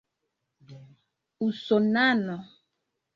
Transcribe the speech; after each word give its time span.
usonano 1.47 2.37